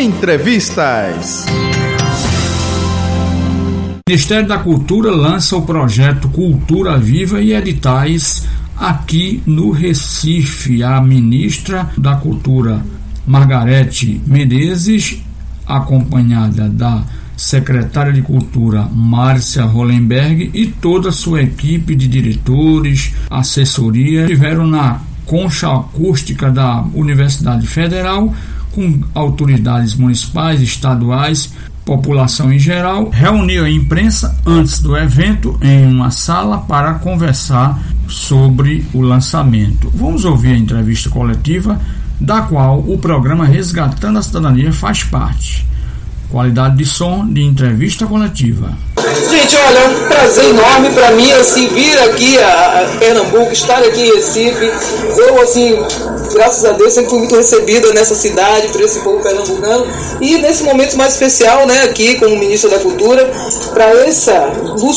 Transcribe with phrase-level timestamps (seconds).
[0.00, 1.44] Entrevistas.
[4.06, 10.84] O Ministério da Cultura lança o projeto Cultura Viva e editais aqui no Recife.
[10.84, 12.80] A ministra da Cultura,
[13.26, 15.20] Margarete Menezes,
[15.66, 17.02] acompanhada da
[17.36, 25.00] secretária de Cultura Márcia Hollenberg e toda a sua equipe de diretores, assessoria, estiveram na
[25.26, 28.32] concha acústica da Universidade Federal
[28.78, 31.52] com autoridades municipais, estaduais,
[31.84, 38.86] população em geral, reuniu a imprensa antes do evento em uma sala para conversar sobre
[38.94, 39.90] o lançamento.
[39.92, 41.80] Vamos ouvir a entrevista coletiva,
[42.20, 45.66] da qual o programa Resgatando a Cidadania faz parte.
[46.30, 48.76] Qualidade de som de entrevista coletiva.
[49.30, 54.02] Gente, olha, é um prazer enorme para mim, assim, vir aqui a, Pernambuco, estar aqui
[54.02, 54.70] em Recife.
[55.16, 55.78] Eu, assim,
[56.34, 59.86] graças a Deus, sempre fui muito recebida nessa cidade, por esse povo pernambucano.
[60.20, 63.30] E nesse momento mais especial, né, aqui como ministro da Cultura,
[63.72, 64.50] para essa,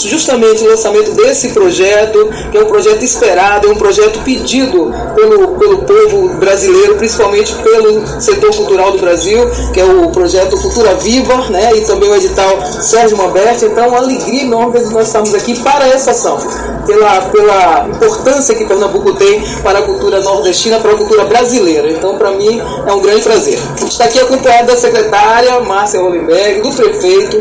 [0.07, 5.47] justamente o lançamento desse projeto, que é um projeto esperado, é um projeto pedido pelo,
[5.57, 9.39] pelo povo brasileiro, principalmente pelo setor cultural do Brasil,
[9.73, 13.65] que é o projeto Cultura Viva, né, e também o edital Sérgio Mamberti.
[13.65, 16.37] Então, uma alegria enorme que nós estamos aqui para essa ação,
[16.85, 21.89] pela, pela importância que Pernambuco tem para a cultura nordestina, para a cultura brasileira.
[21.91, 23.59] Então, para mim, é um grande prazer.
[23.77, 27.37] Está aqui acompanhado da secretária Márcia Rolenberg, do prefeito,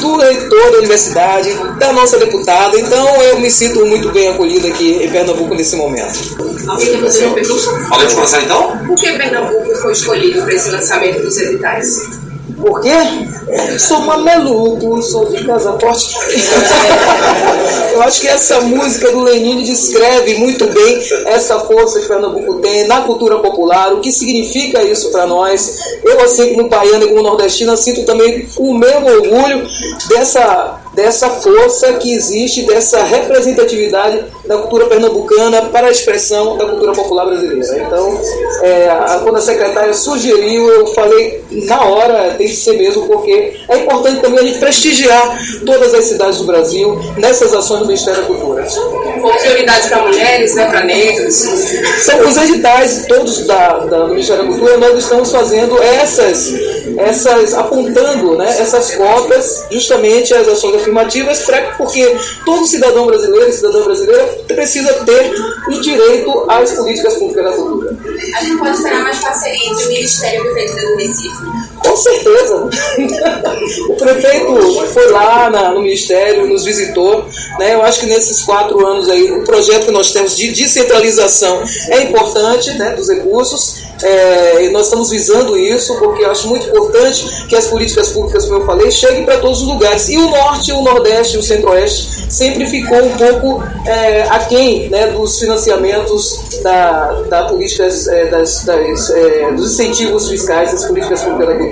[0.00, 2.78] do reitor da universidade, da nossa deputada.
[2.78, 6.36] Então, eu me sinto muito bem acolhido aqui em Pernambuco nesse momento.
[6.68, 7.88] Alguém quer fazer uma pergunta?
[7.88, 8.78] Podemos começar então?
[8.86, 12.29] Por que Pernambuco foi escolhido para esse lançamento dos editais?
[12.56, 13.78] Por quê?
[13.78, 16.14] Sou mameluco, sou de casa forte.
[17.92, 22.86] Eu acho que essa música do Lenine descreve muito bem essa força que Pernambuco tem
[22.86, 25.78] na cultura popular, o que significa isso para nós.
[26.04, 29.68] Eu, assim como baiana e como nordestina, sinto também o meu orgulho
[30.08, 36.90] dessa dessa força que existe, dessa representatividade da cultura pernambucana para a expressão da cultura
[36.90, 37.86] popular brasileira.
[37.86, 38.20] Então,
[38.62, 43.60] é, a, quando a secretária sugeriu, eu falei na hora, tem que ser mesmo, porque
[43.68, 48.22] é importante também a gente prestigiar todas as cidades do Brasil nessas ações do Ministério
[48.22, 48.66] da Cultura.
[49.22, 51.34] Com prioridade para mulheres, né, para negros?
[51.36, 56.52] São os editais todos da, da, do Ministério da Cultura, nós estamos fazendo essas,
[56.98, 61.46] essas apontando né, essas cotas, justamente as ações afirmativas,
[61.78, 65.34] porque todo cidadão brasileiro e cidadã brasileira precisa ter
[65.68, 67.96] o direito às políticas públicas da cultura.
[68.36, 71.79] A gente pode esperar mais parceria entre o Ministério e o Prefeito do Recife?
[71.82, 72.68] Com certeza.
[73.88, 77.26] o prefeito foi lá na, no Ministério, nos visitou.
[77.58, 77.74] Né?
[77.74, 82.02] Eu acho que nesses quatro anos aí, o projeto que nós temos de descentralização é
[82.02, 83.90] importante né, dos recursos.
[84.02, 88.60] É, nós estamos visando isso, porque eu acho muito importante que as políticas públicas, como
[88.60, 90.08] eu falei, cheguem para todos os lugares.
[90.08, 95.38] E o Norte, o Nordeste o Centro-Oeste sempre ficou um pouco é, aquém né, dos
[95.38, 101.69] financiamentos da, da políticas, é, das, das é, dos incentivos fiscais das políticas públicas da.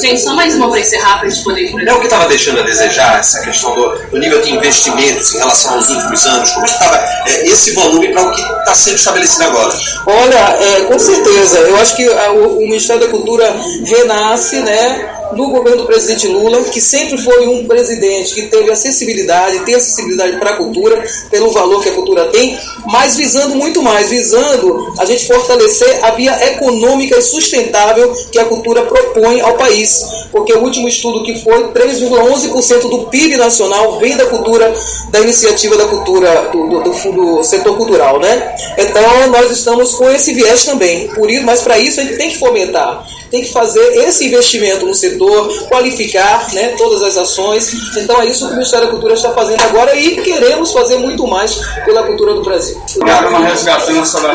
[0.00, 2.26] Gente, só mais uma para encerrar, para a gente poder ir É o que estava
[2.28, 6.50] deixando a desejar, essa questão do, do, nível de investimentos em relação aos últimos anos?
[6.50, 9.74] Como estava é, esse volume para o que está sendo estabelecido agora?
[10.06, 11.58] Olha, é, com certeza.
[11.58, 13.54] Eu acho que a, o, o Ministério da Cultura
[13.84, 15.21] renasce, né?
[15.34, 20.36] Do governo do presidente Lula, que sempre foi um presidente que teve acessibilidade, tem acessibilidade
[20.38, 25.04] para a cultura, pelo valor que a cultura tem, mas visando muito mais, visando a
[25.04, 30.02] gente fortalecer a via econômica e sustentável que a cultura propõe ao país.
[30.30, 34.72] Porque o último estudo que foi 3,11% do PIB nacional vem da cultura,
[35.10, 38.54] da iniciativa da cultura, do, do, do, do setor cultural, né?
[38.78, 41.08] Então nós estamos com esse viés também.
[41.08, 44.84] Por isso, mas para isso a gente tem que fomentar tem que fazer esse investimento
[44.84, 47.72] no setor, qualificar né, todas as ações.
[47.96, 51.26] Então é isso que o Ministério da Cultura está fazendo agora e queremos fazer muito
[51.26, 51.54] mais
[51.86, 52.78] pela cultura do Brasil.
[52.98, 54.34] Programa Resgatando a da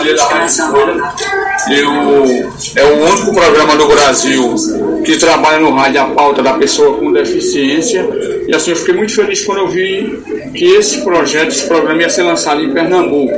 [1.70, 1.92] eu,
[2.76, 4.56] é o único programa do Brasil
[5.06, 8.08] que trabalha no rádio a pauta da pessoa com deficiência.
[8.48, 10.24] E assim, eu fiquei muito feliz quando eu vi
[10.56, 13.34] que esse projeto, esse programa ia ser lançado em Pernambuco.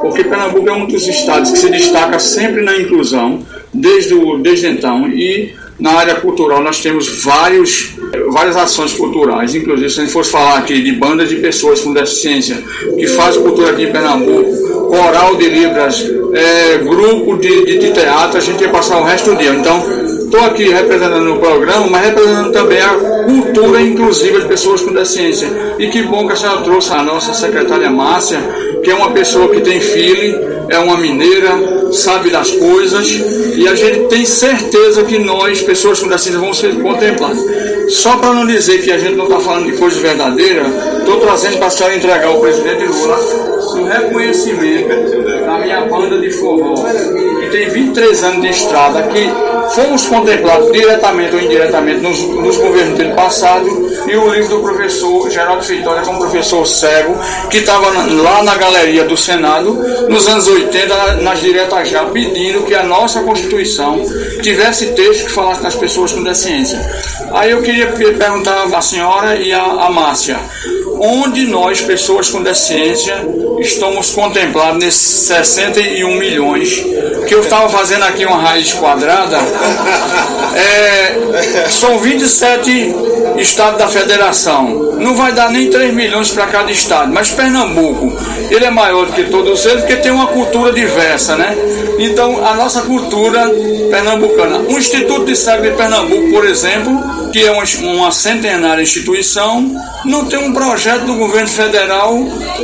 [0.00, 3.44] Porque Pernambuco é um dos estados que se destaca sempre na inclusão,
[3.74, 5.08] desde, o, desde então.
[5.08, 7.90] E na área cultural nós temos vários,
[8.30, 11.92] várias ações culturais, inclusive se a gente fosse falar aqui de bandas de pessoas com
[11.92, 12.62] deficiência
[12.96, 18.38] que fazem cultura aqui em Pernambuco, coral de Libras, é, grupo de, de, de, teatro,
[18.38, 19.52] a gente ia passar o resto do dia.
[19.52, 19.82] Então,
[20.34, 22.94] estou aqui representando o programa, mas representando também a
[23.24, 25.48] cultura inclusiva de pessoas com deficiência.
[25.78, 28.40] E que bom que a senhora trouxe a nossa secretária Márcia,
[28.82, 33.08] que é uma pessoa que tem filho, é uma mineira, sabe das coisas,
[33.54, 37.40] e a gente tem certeza que nós, pessoas com deficiência, vamos ser contemplados.
[37.90, 40.66] Só para não dizer que a gente não está falando de coisas verdadeiras,
[40.98, 43.18] estou trazendo para a senhora entregar ao presidente Lula
[43.76, 46.74] um reconhecimento da minha banda de forró,
[47.54, 49.30] que tem 23 anos de estrada, que
[49.74, 53.68] fomos contemplados diretamente ou indiretamente nos, nos governos dele passado,
[54.08, 57.16] e o livro do professor Geraldo Vitória, como professor cego,
[57.50, 57.86] que estava
[58.22, 59.72] lá na galeria do Senado,
[60.08, 64.04] nos anos 80, nas diretas já, pedindo que a nossa Constituição
[64.42, 66.80] tivesse texto que falasse das pessoas com deficiência.
[67.32, 70.38] Aí eu queria perguntar à senhora e à, Márcia,
[71.00, 73.14] onde nós, pessoas com deficiência,
[73.58, 76.84] estamos contemplados nesses 61 milhões,
[77.26, 79.38] que eu estava fazendo aqui uma raiz quadrada,
[80.56, 82.94] é, são 27
[83.38, 84.94] estados da federação.
[84.98, 88.12] Não vai dar nem 3 milhões para cada estado, mas Pernambuco,
[88.50, 91.56] ele é maior do que todos eles, porque tem uma cultura diversa, né?
[91.98, 93.50] Então, a nossa cultura
[93.90, 94.58] pernambucana.
[94.68, 99.70] O Instituto de Saúde de Pernambuco, por exemplo, que é uma centenária instituição,
[100.04, 102.14] não tem um projeto do governo federal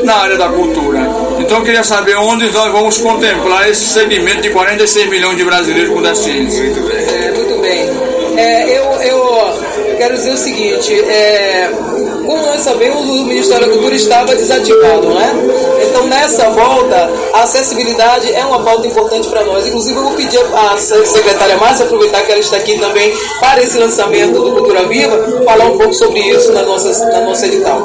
[0.04, 1.00] na área da cultura.
[1.38, 5.92] Então, eu queria saber onde nós vamos contemplar esse segmento de 46 milhões de brasileiros
[5.94, 6.62] com deficiência.
[6.62, 6.98] Muito bem.
[6.98, 7.90] É, muito bem.
[8.36, 11.70] É, eu, eu quero dizer o seguinte, é,
[12.26, 15.32] como nós sabemos, o Ministério da Cultura estava desativado, né?
[15.88, 19.66] Então, nessa volta, a acessibilidade é uma pauta importante para nós.
[19.66, 23.78] Inclusive, eu vou pedir à secretária Márcia, aproveitar que ela está aqui também para esse
[23.78, 27.82] lançamento do Cultura Viva, falar um pouco sobre isso na nossa, na nossa edital.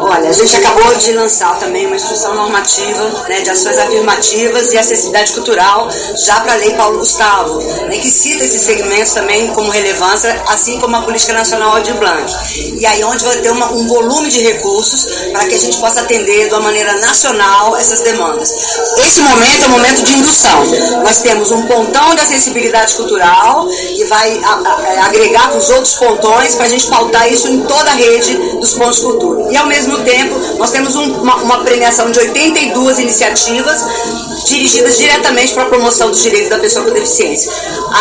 [0.00, 4.78] Olha, a gente acabou de lançar também uma instrução normativa né, de ações afirmativas e
[4.78, 9.70] acessibilidade cultural, já para a Lei Paulo Gustavo, né, que cita esses segmentos também como
[9.70, 12.32] relevância, assim como a Política Nacional de Blanc.
[12.78, 16.00] E aí, onde vai ter uma, um volume de recursos para que a gente possa
[16.00, 18.52] atender de uma maneira nacional essas demandas.
[18.98, 20.66] Esse momento é um momento de indução.
[21.02, 26.54] Nós temos um pontão de acessibilidade cultural que vai a, agregar com os outros pontões
[26.54, 29.52] para a gente pautar isso em toda a rede dos pontos cultura.
[29.52, 33.82] E ao mesmo tempo, nós temos um, uma, uma premiação de 82 iniciativas
[34.46, 37.50] dirigidas diretamente para a promoção dos direitos da pessoa com deficiência.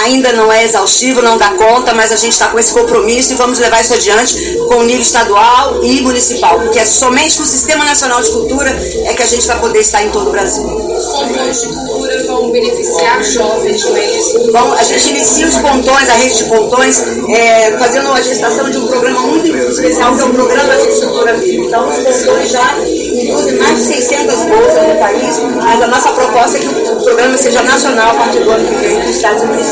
[0.03, 3.35] Ainda não é exaustivo, não dá conta, mas a gente está com esse compromisso e
[3.35, 7.45] vamos levar isso adiante com o nível estadual e municipal, porque é somente com o
[7.45, 8.69] Sistema Nacional de Cultura
[9.05, 10.63] é que a gente vai poder estar em todo o Brasil.
[10.63, 14.51] Os pontões de cultura vão beneficiar jovens, isso?
[14.51, 18.77] Bom, a gente inicia os pontões, a rede de pontões, é, fazendo a gestação de
[18.77, 21.65] um programa muito especial, que é o Programa de Cultura Viva.
[21.65, 22.75] Então, os pontões já
[23.21, 27.37] incluem mais de 600 bolsas no país, mas a nossa proposta é que o programa
[27.37, 29.67] seja nacional a partir do ano que vem dos Estados Unidos.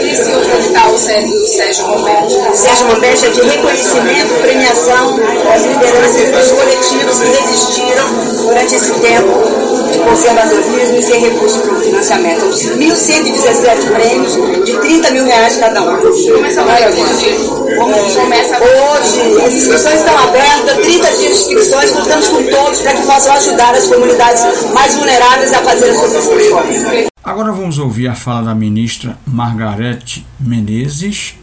[0.00, 2.56] E esse outro edital, o Sérgio Roberto?
[2.56, 8.06] Sérgio Roberto é de reconhecimento, premiação das lideranças dos coletivos que resistiram
[8.46, 12.46] durante esse tempo conservadorismo e sem recurso para o financiamento.
[12.46, 15.96] 1.117 prêmios de 30 mil reais cada um.
[15.96, 17.60] Começa hoje.
[17.76, 19.42] Começa hoje.
[19.44, 23.74] As inscrições estão abertas, 30 dias de inscrições, contamos com todos para que possam ajudar
[23.74, 24.42] as comunidades
[24.72, 27.06] mais vulneráveis a fazer as suas inscrições.
[27.22, 31.34] Agora vamos ouvir a fala da ministra Margarete Menezes,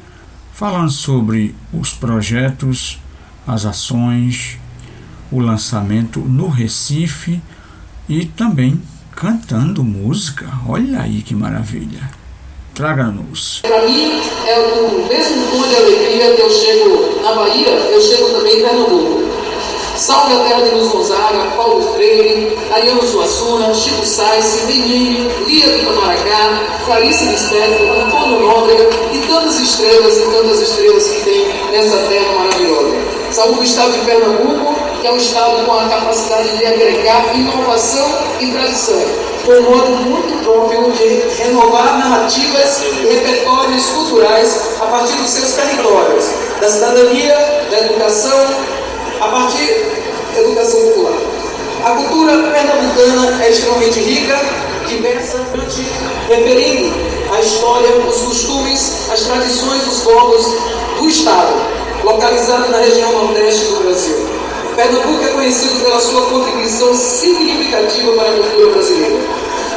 [0.53, 3.00] falando sobre os projetos,
[3.45, 4.57] as ações,
[5.31, 7.42] o lançamento no Recife
[8.09, 8.81] e também
[9.15, 10.45] cantando música.
[10.68, 12.09] Olha aí que maravilha.
[12.74, 13.62] Traga-nos.
[13.63, 18.29] Para mim, é o mesmo tom de alegria que eu chego na Bahia, eu chego
[18.29, 19.27] também em Pernambuco.
[19.98, 25.77] Salve a terra de Luz Gonzaga, Paulo Freire, Ariano Suassuna, Chico Sainz, Menino, Lia do
[25.82, 32.32] Itamaracá, Clarice Lispector, Antônio Nóbrega e tantas estrelas e tantas estrelas que tem nessa terra
[32.38, 32.96] maravilhosa.
[33.32, 34.75] Saúde o estado de Pernambuco,
[35.08, 38.10] é um estado com a capacidade de agregar inovação
[38.42, 39.02] e tradição,
[39.46, 45.54] com um modo muito próprio de renovar narrativas e repertórios culturais a partir dos seus
[45.54, 46.26] territórios,
[46.60, 47.36] da cidadania,
[47.72, 48.48] da educação,
[49.22, 49.86] a partir
[50.36, 51.14] da educação popular.
[51.86, 54.38] A cultura pernambucana é extremamente rica,
[54.90, 55.40] diversa,
[56.28, 56.94] referindo
[57.34, 60.46] a história, os costumes, as tradições dos povos
[61.00, 61.54] do Estado,
[62.04, 64.37] localizado na região nordeste do Brasil.
[64.77, 69.17] Pernambuco é conhecido pela sua contribuição significativa para a cultura brasileira.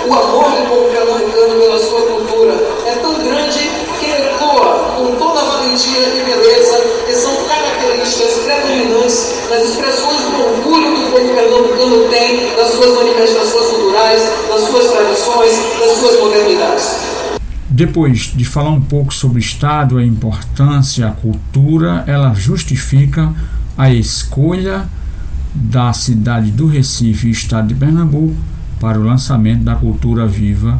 [0.06, 2.52] O amor do povo pernambucano pela sua cultura
[2.84, 3.60] é tão grande
[3.98, 10.44] que ecoa com toda a valentia e beleza que são características predominantes nas expressões do
[10.44, 16.20] orgulho que o povo pernambucano tem das suas manifestações culturais, das suas tradições, das suas
[16.20, 16.96] modernidades.
[17.70, 23.32] depois de falar um pouco sobre o Estado, a importância, a cultura, ela justifica
[23.80, 24.86] a escolha
[25.54, 28.36] da cidade do Recife e Estado de Pernambuco
[28.78, 30.78] para o lançamento da Cultura Viva,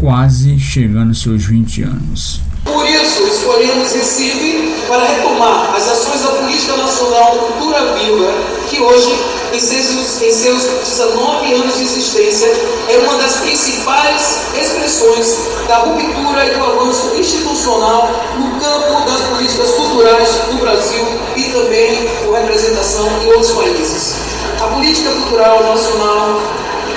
[0.00, 2.40] quase chegando aos seus 20 anos.
[2.64, 8.32] Por isso, escolhemos Recife para retomar as ações da Política Nacional Cultura Viva,
[8.70, 9.12] que hoje,
[9.52, 12.52] em seus, em seus 19 anos de existência,
[12.88, 19.70] é uma das principais expressões da ruptura e do avanço institucional no campo das políticas
[19.72, 21.04] culturais do Brasil
[21.36, 24.14] e também com representação em outros países.
[24.60, 26.40] A política cultural nacional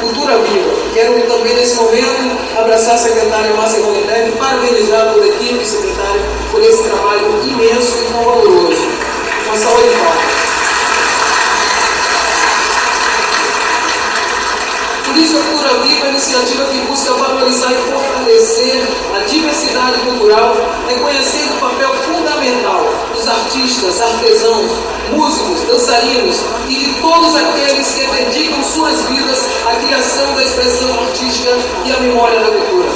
[0.03, 0.69] Cultura Viva.
[0.93, 6.21] Quero também, nesse momento, abraçar a secretária Márcia Rolenberg e parabenizar toda a equipe secretária
[6.51, 8.81] por esse trabalho imenso e tão valoroso.
[9.45, 10.43] Uma salva de palmas.
[15.05, 20.55] Política Cultura Viva é uma iniciativa que busca valorizar e fortalecer a diversidade cultural,
[20.87, 24.71] reconhecendo o papel fundamental dos artistas, artesãos,
[25.11, 26.37] músicos, dançarinos
[26.67, 31.51] e de todos aqueles que dedicam suas vidas à criação da expressão artística
[31.85, 32.89] e à memória da cultura.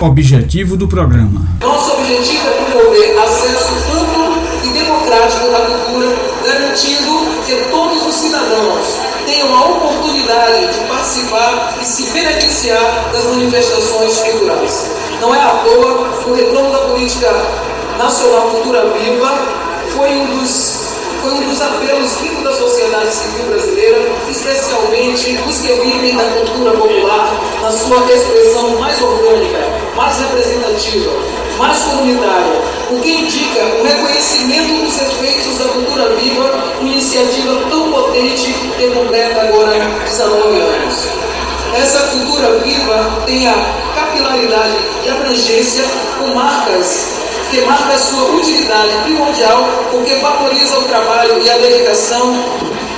[0.00, 7.70] Objetivo do programa: Nosso objetivo é promover acesso amplo e democrático à cultura, garantindo que
[7.70, 8.86] todos os cidadãos
[9.26, 14.90] tenham a oportunidade de participar e se beneficiar das manifestações culturais.
[15.20, 17.30] Não é à toa que o retorno da política
[17.98, 19.30] nacional Cultura Viva
[19.94, 20.84] foi um dos
[21.22, 26.72] foi um dos apelos vivos da sociedade civil brasileira, especialmente os que vivem da cultura
[26.72, 29.58] popular na sua expressão mais orgânica,
[29.96, 31.12] mais representativa,
[31.58, 37.92] mais comunitária, o que indica o reconhecimento dos efeitos da cultura viva, uma iniciativa tão
[37.92, 40.94] potente que completa agora 19 anos.
[41.76, 43.54] Essa cultura viva tem a
[43.94, 45.84] capilaridade e abrangência
[46.18, 47.14] com marcas
[47.50, 52.44] que marca sua utilidade primordial porque valoriza o trabalho e a dedicação,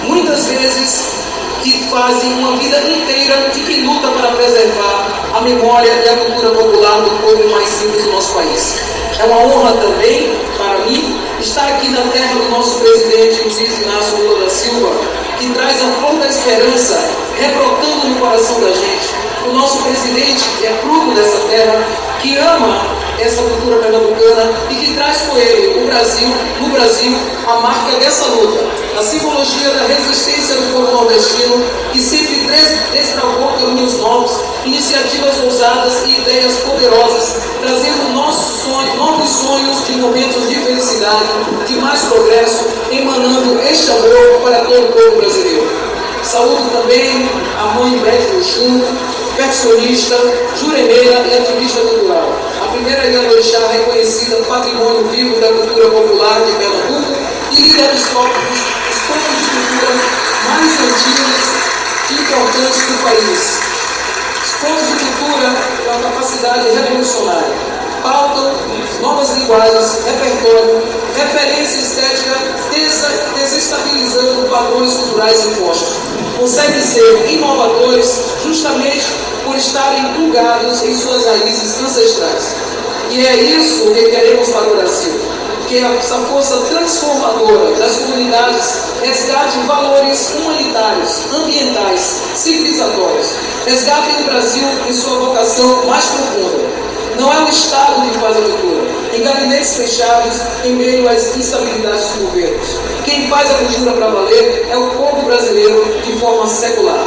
[0.05, 1.26] muitas vezes
[1.73, 6.51] que fazem uma vida inteira de quem luta para preservar a memória e a cultura
[6.51, 8.79] popular do povo mais simples do nosso país.
[9.19, 14.19] É uma honra também, para mim, estar aqui na terra do nosso presidente Luiz Inácio
[14.19, 14.91] Lula da Silva,
[15.39, 19.15] que traz a flor da esperança rebrotando no coração da gente.
[19.49, 21.85] O nosso presidente, que é fruto dessa terra,
[22.21, 22.81] que ama
[23.21, 26.29] essa cultura pernambucana e que traz com ele o Brasil,
[26.61, 28.65] no Brasil, a marca dessa luta,
[28.99, 32.37] a simbologia da resistência do povo nordestino que sempre
[32.93, 40.49] destravou caminhos novos, iniciativas ousadas e ideias poderosas, trazendo nossos sonhos, novos sonhos de momentos
[40.49, 41.29] de felicidade,
[41.67, 45.67] de mais progresso, emanando este amor para todo o povo brasileiro.
[46.23, 48.83] Saúdo também a mãe Beth Luxum,
[49.37, 50.17] percussionista,
[50.57, 57.17] juremeira e ativista cultural primeira Ianoixá reconhecida patrimônio vivo da cultura popular de Pernambuco
[57.53, 59.95] e líder dos povos, dos povos de cultura
[60.47, 61.47] mais antigos
[62.11, 63.61] e importantes do país.
[64.45, 68.53] Os povos de cultura com a capacidade revolucionária pautam
[69.01, 70.83] novas linguagens, repertório,
[71.17, 72.37] referência estética,
[73.35, 75.97] desestabilizando padrões culturais impostos.
[76.39, 79.07] Conseguem ser inovadores justamente
[79.45, 82.66] por estarem plugados em suas raízes ancestrais.
[83.11, 85.13] E é isso que queremos para o Brasil.
[85.69, 93.29] Que essa força transformadora das comunidades resgate valores humanitários, ambientais, civilizatórios.
[93.67, 96.87] Resgate o Brasil em sua vocação mais profunda.
[97.19, 100.35] Não é o Estado a cultura, em gabinetes fechados,
[100.65, 102.69] em meio às instabilidades dos governos.
[103.05, 107.07] Quem faz a cultura para valer é o povo brasileiro de forma secular.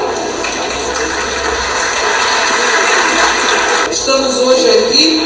[3.92, 5.19] Estamos hoje aqui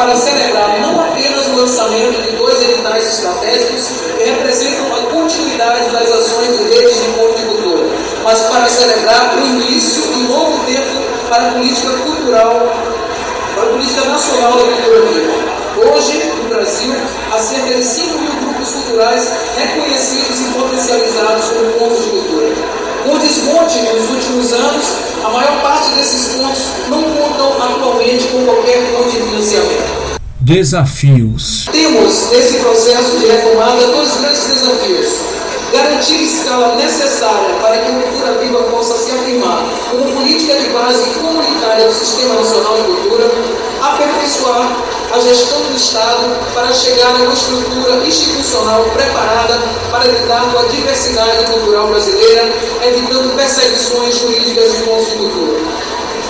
[0.00, 6.10] para celebrar não apenas o lançamento de dois editais estratégicos que representam a continuidade das
[6.10, 7.84] ações do de Cultura,
[8.24, 12.72] mas para celebrar o início um novo tempo para a política cultural,
[13.54, 15.92] para a política nacional da cultura.
[15.92, 16.94] Hoje, no Brasil,
[17.30, 22.48] há cerca de 5 mil grupos culturais reconhecidos e potencializados como pontos de cultura.
[23.04, 24.86] Com desmonte nos últimos anos,
[25.24, 30.20] a maior parte desses pontos não contam atualmente com qualquer fonte de financiamento.
[30.40, 31.66] Desafios.
[31.70, 35.08] Temos, nesse processo de retomada, dois grandes desafios.
[35.72, 41.10] Garantir escala necessária para que a cultura viva possa se afirmar como política de base
[41.10, 43.30] comunitária do Sistema Nacional de Cultura,
[43.80, 44.76] aperfeiçoar
[45.12, 50.62] a gestão do Estado para chegar a uma estrutura institucional preparada para lidar com a
[50.66, 52.52] diversidade cultural brasileira,
[52.82, 55.58] evitando perseguições jurídicas de de cultura.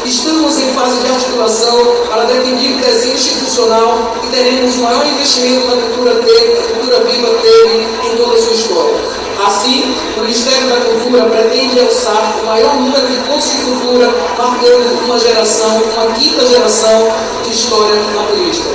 [0.04, 5.82] Estamos em fase de articulação para definir o desenho institucional e teremos maior investimento na
[5.82, 6.14] cultura
[6.58, 9.19] a cultura viva teve em toda a sua história.
[9.46, 15.04] Assim, o Ministério da Cultura pretende alçar o maior número de cursos de cultura, marcando
[15.04, 17.08] uma geração, uma quinta geração
[17.42, 18.68] de história na política.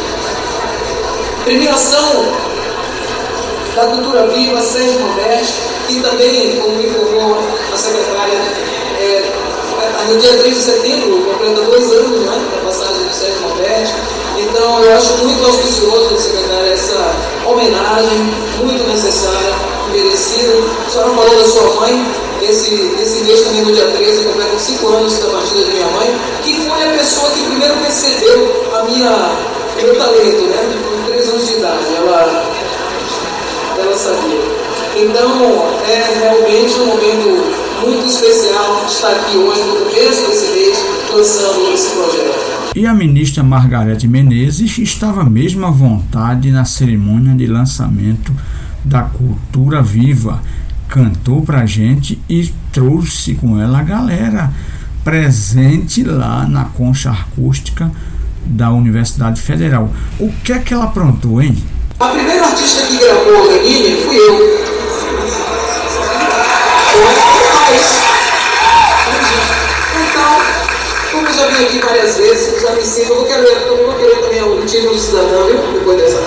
[1.43, 2.33] Premiação
[3.75, 5.53] da Cultura Viva, Sérgio Modeste,
[5.87, 7.37] que também, como informou
[7.71, 8.39] a secretária,
[8.97, 9.31] é,
[10.07, 13.95] no dia 3 de setembro, completa dois anos né, da passagem do Sérgio Modeste.
[14.37, 18.17] Então, eu acho muito auspicioso, secretária, essa homenagem
[18.57, 19.53] muito necessária,
[19.91, 20.53] merecida.
[20.85, 22.05] A senhora falou da sua mãe,
[22.41, 26.15] esse, esse mês também, no dia 13, completa cinco anos da partida de minha mãe,
[26.43, 29.31] que foi a pessoa que primeiro percebeu a minha,
[29.81, 31.95] meu talento, né, com três anos de idade.
[31.95, 32.53] Ela,
[33.79, 34.65] ela sabia.
[34.97, 35.29] Então,
[35.87, 40.77] é realmente um momento muito especial estar aqui hoje, no começo desse mês,
[41.13, 42.55] lançando esse projeto.
[42.75, 48.33] E a ministra Margarete Menezes estava mesmo à vontade na cerimônia de lançamento
[48.85, 50.41] da Cultura Viva.
[50.87, 54.53] Cantou pra gente e trouxe com ela a galera
[55.03, 57.91] presente lá na concha acústica
[58.45, 59.89] da Universidade Federal.
[60.19, 61.57] O que é que ela aprontou, hein?
[61.99, 64.65] A primeira artista que gravou Lenine fui eu.
[70.09, 70.41] Então,
[71.11, 74.21] como já vim aqui várias vezes, já me sinto, eu vou querer, eu vou querer
[74.21, 75.73] também o título de cidadão, viu?
[75.73, 76.23] Depois dessa.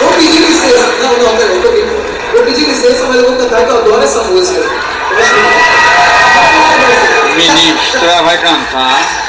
[0.00, 0.61] Vou pedir licença.
[0.78, 2.12] Não, não, peraí, pedir.
[2.32, 4.62] Vou pedir licença, mas eu vou cantar que eu adoro essa música.
[7.36, 9.22] Ministra vai cantar.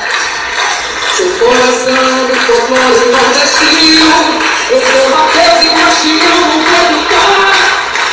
[1.17, 4.39] Seu coração do folclore nordestino,
[4.71, 7.53] eu sou Mateus e não vou lutar.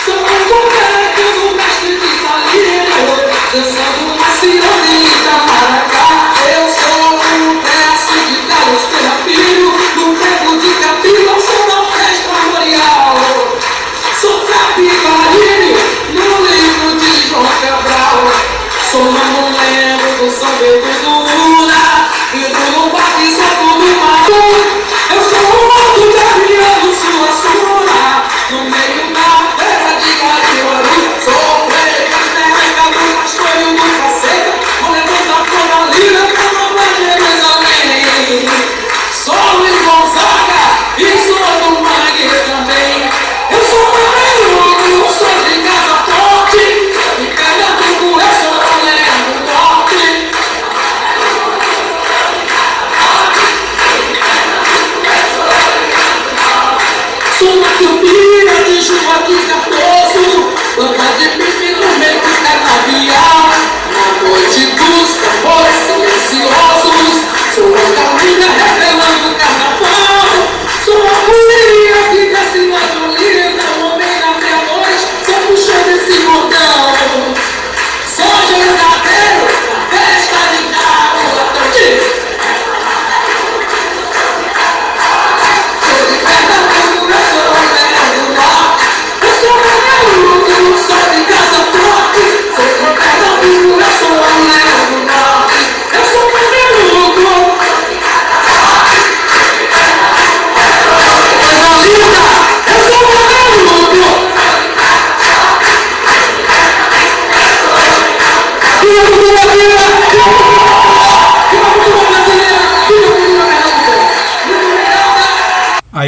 [0.05, 2.85] Sou um boneco do mestre de Salino,
[3.53, 4.00] dançando
[18.91, 19.21] Sou uma
[19.57, 21.30] lembro do São Bento do Luna,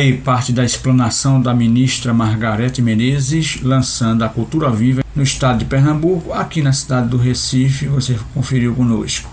[0.02, 0.12] obrigada!
[0.12, 5.64] Aí parte da explanação da ministra Margarete Menezes, lançando a Cultura Viva no estado de
[5.64, 9.31] Pernambuco, aqui na cidade do Recife, você conferiu conosco.